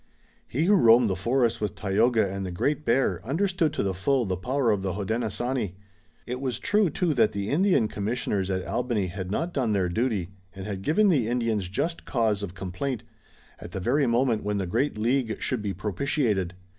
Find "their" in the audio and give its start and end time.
9.73-9.89